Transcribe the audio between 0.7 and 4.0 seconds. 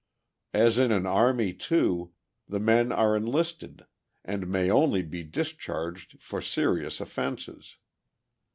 in an army, too, the men are enlisted,